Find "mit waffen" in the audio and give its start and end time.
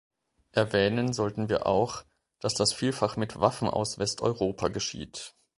3.17-3.67